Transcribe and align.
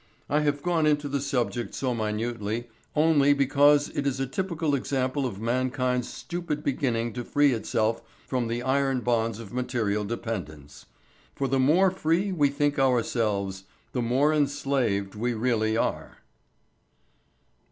I 0.31 0.39
have 0.39 0.63
gone 0.63 0.87
into 0.87 1.07
the 1.07 1.21
subject 1.21 1.75
so 1.75 1.93
minutely 1.93 2.67
only 2.95 3.33
because 3.33 3.89
it 3.89 4.07
is 4.07 4.19
a 4.19 4.25
typical 4.25 4.73
example 4.73 5.27
of 5.27 5.39
mankind's 5.39 6.11
stupid 6.11 6.63
beginning 6.63 7.13
to 7.13 7.23
free 7.23 7.53
itself 7.53 8.01
from 8.25 8.47
the 8.47 8.63
iron 8.63 9.01
bonds 9.01 9.37
of 9.39 9.53
material 9.53 10.03
dependence. 10.03 10.87
For 11.35 11.47
the 11.47 11.59
more 11.59 11.91
free 11.91 12.31
we 12.31 12.49
think 12.49 12.79
ourselves, 12.79 13.65
the 13.91 14.01
more 14.01 14.33
enslaved 14.33 15.13
we 15.13 15.35
really 15.35 15.77
are. 15.77 16.17